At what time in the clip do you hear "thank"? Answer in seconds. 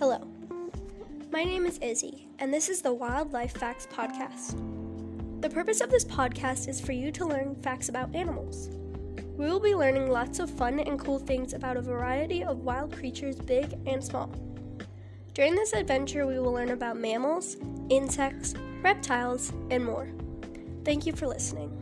20.82-21.04